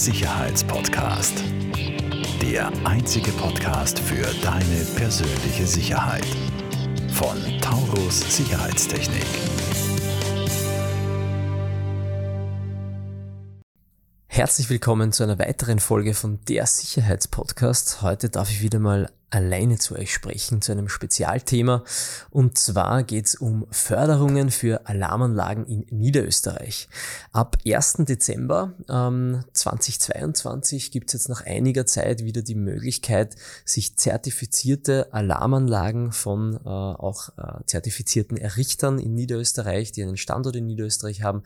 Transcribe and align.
Sicherheitspodcast. 0.00 1.44
Der 2.40 2.72
einzige 2.86 3.30
Podcast 3.32 3.98
für 3.98 4.24
deine 4.42 4.86
persönliche 4.96 5.66
Sicherheit. 5.66 6.24
Von 7.12 7.36
Taurus 7.60 8.34
Sicherheitstechnik. 8.34 9.26
Herzlich 14.26 14.70
willkommen 14.70 15.12
zu 15.12 15.22
einer 15.22 15.38
weiteren 15.38 15.80
Folge 15.80 16.14
von 16.14 16.38
der 16.48 16.64
Sicherheitspodcast. 16.64 18.00
Heute 18.00 18.30
darf 18.30 18.48
ich 18.50 18.62
wieder 18.62 18.78
mal 18.78 19.12
alleine 19.30 19.78
zu 19.78 19.96
euch 19.96 20.12
sprechen, 20.12 20.60
zu 20.60 20.72
einem 20.72 20.88
Spezialthema. 20.88 21.84
Und 22.30 22.58
zwar 22.58 23.04
geht 23.04 23.26
es 23.26 23.34
um 23.36 23.66
Förderungen 23.70 24.50
für 24.50 24.86
Alarmanlagen 24.86 25.66
in 25.66 25.86
Niederösterreich. 25.90 26.88
Ab 27.32 27.56
1. 27.64 27.98
Dezember 28.00 28.74
ähm, 28.88 29.44
2022 29.52 30.90
gibt 30.90 31.08
es 31.08 31.14
jetzt 31.14 31.28
nach 31.28 31.46
einiger 31.46 31.86
Zeit 31.86 32.24
wieder 32.24 32.42
die 32.42 32.56
Möglichkeit, 32.56 33.36
sich 33.64 33.96
zertifizierte 33.96 35.12
Alarmanlagen 35.12 36.12
von 36.12 36.56
äh, 36.56 36.68
auch 36.68 37.30
äh, 37.38 37.64
zertifizierten 37.66 38.36
Errichtern 38.36 38.98
in 38.98 39.14
Niederösterreich, 39.14 39.92
die 39.92 40.02
einen 40.02 40.16
Standort 40.16 40.56
in 40.56 40.66
Niederösterreich 40.66 41.22
haben, 41.22 41.42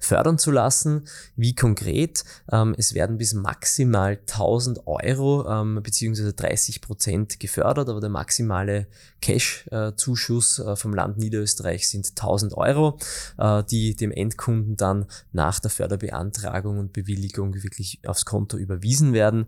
fördern 0.00 0.38
zu 0.38 0.50
lassen. 0.50 1.04
Wie 1.36 1.54
konkret? 1.54 2.24
Ähm, 2.50 2.74
es 2.76 2.94
werden 2.94 3.18
bis 3.18 3.34
maximal 3.34 4.18
1000 4.28 4.86
Euro 4.86 5.48
ähm, 5.48 5.80
bzw. 5.82 6.32
30 6.32 6.80
Prozent 6.80 7.27
Prozent 7.28 7.40
gefördert, 7.40 7.88
aber 7.88 8.00
der 8.00 8.10
maximale 8.10 8.86
Cash-Zuschuss 9.20 10.58
äh, 10.58 10.76
vom 10.76 10.94
Land 10.94 11.18
Niederösterreich 11.18 11.88
sind 11.88 12.10
1000 12.10 12.54
Euro, 12.54 12.98
äh, 13.38 13.62
die 13.64 13.94
dem 13.94 14.10
Endkunden 14.10 14.76
dann 14.76 15.06
nach 15.32 15.60
der 15.60 15.70
Förderbeantragung 15.70 16.78
und 16.78 16.92
Bewilligung 16.92 17.54
wirklich 17.54 18.00
aufs 18.06 18.24
Konto 18.24 18.56
überwiesen 18.56 19.12
werden. 19.12 19.46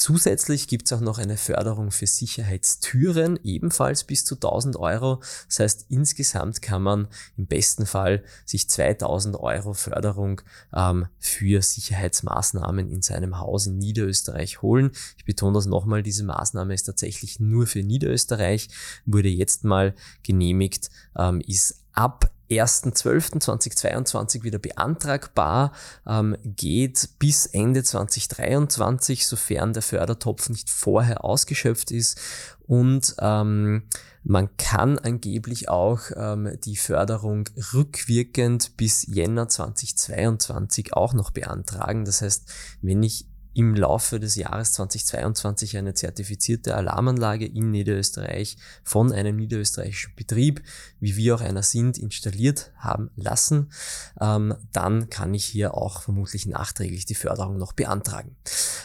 Zusätzlich 0.00 0.66
gibt 0.66 0.86
es 0.86 0.94
auch 0.94 1.02
noch 1.02 1.18
eine 1.18 1.36
Förderung 1.36 1.90
für 1.90 2.06
Sicherheitstüren, 2.06 3.38
ebenfalls 3.44 4.04
bis 4.04 4.24
zu 4.24 4.36
1000 4.36 4.76
Euro. 4.76 5.20
Das 5.46 5.58
heißt, 5.60 5.86
insgesamt 5.90 6.62
kann 6.62 6.80
man 6.80 7.08
im 7.36 7.44
besten 7.44 7.84
Fall 7.84 8.24
sich 8.46 8.66
2000 8.66 9.36
Euro 9.36 9.74
Förderung 9.74 10.40
ähm, 10.72 11.06
für 11.18 11.60
Sicherheitsmaßnahmen 11.60 12.88
in 12.88 13.02
seinem 13.02 13.38
Haus 13.38 13.66
in 13.66 13.76
Niederösterreich 13.76 14.62
holen. 14.62 14.92
Ich 15.18 15.26
betone 15.26 15.52
das 15.52 15.66
nochmal, 15.66 16.02
diese 16.02 16.24
Maßnahme 16.24 16.72
ist 16.72 16.84
tatsächlich 16.84 17.38
nur 17.38 17.66
für 17.66 17.82
Niederösterreich, 17.82 18.70
wurde 19.04 19.28
jetzt 19.28 19.64
mal 19.64 19.94
genehmigt, 20.22 20.88
ähm, 21.14 21.42
ist 21.46 21.84
ab 21.92 22.30
1.12.2022 22.50 24.42
wieder 24.42 24.58
beantragbar, 24.58 25.72
ähm, 26.06 26.36
geht 26.42 27.10
bis 27.18 27.46
Ende 27.46 27.82
2023, 27.84 29.26
sofern 29.26 29.72
der 29.72 29.82
Fördertopf 29.82 30.48
nicht 30.48 30.68
vorher 30.68 31.24
ausgeschöpft 31.24 31.90
ist. 31.92 32.20
Und 32.66 33.14
ähm, 33.20 33.84
man 34.22 34.56
kann 34.56 34.98
angeblich 34.98 35.68
auch 35.68 36.00
ähm, 36.14 36.58
die 36.64 36.76
Förderung 36.76 37.48
rückwirkend 37.72 38.76
bis 38.76 39.06
Jänner 39.06 39.48
2022 39.48 40.92
auch 40.92 41.14
noch 41.14 41.30
beantragen. 41.30 42.04
Das 42.04 42.22
heißt, 42.22 42.52
wenn 42.82 43.02
ich 43.02 43.29
im 43.52 43.74
Laufe 43.74 44.20
des 44.20 44.36
Jahres 44.36 44.72
2022 44.72 45.76
eine 45.76 45.94
zertifizierte 45.94 46.76
Alarmanlage 46.76 47.46
in 47.46 47.70
Niederösterreich 47.70 48.56
von 48.84 49.12
einem 49.12 49.36
niederösterreichischen 49.36 50.14
Betrieb, 50.14 50.62
wie 51.00 51.16
wir 51.16 51.34
auch 51.34 51.40
einer 51.40 51.62
sind, 51.62 51.98
installiert 51.98 52.72
haben 52.76 53.10
lassen, 53.16 53.72
ähm, 54.20 54.54
dann 54.72 55.10
kann 55.10 55.34
ich 55.34 55.44
hier 55.44 55.74
auch 55.74 56.02
vermutlich 56.02 56.46
nachträglich 56.46 57.06
die 57.06 57.14
Förderung 57.14 57.56
noch 57.56 57.72
beantragen. 57.72 58.36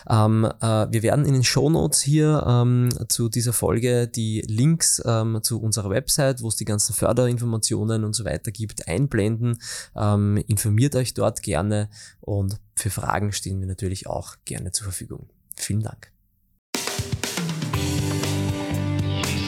Ähm, 0.10 0.46
äh, 0.62 0.88
wir 0.90 1.04
werden 1.04 1.26
in 1.26 1.34
den 1.34 1.44
Shownotes 1.44 2.02
hier 2.02 2.44
ähm, 2.48 2.90
zu 3.08 3.30
dieser 3.30 3.54
Folge 3.54 4.08
die 4.08 4.42
Links 4.42 5.02
ähm, 5.06 5.40
zu 5.42 5.62
unserer 5.62 5.90
Website, 5.90 6.42
wo 6.42 6.48
es 6.48 6.56
die 6.56 6.66
ganzen 6.66 6.94
Förderinformationen 6.94 8.04
und 8.04 8.14
so 8.14 8.26
weiter 8.26 8.52
gibt, 8.52 8.88
einblenden. 8.88 9.60
Ähm, 9.96 10.38
informiert 10.48 10.96
euch 10.96 11.14
dort 11.14 11.42
gerne 11.44 11.90
und 12.22 12.60
für 12.76 12.90
Fragen 12.90 13.32
stehen 13.32 13.60
wir 13.60 13.68
natürlich 13.68 14.08
auch 14.08 14.36
gerne 14.46 14.72
zur 14.72 14.86
Verfügung. 14.86 15.28
Vielen 15.56 15.82
Dank. 15.82 16.12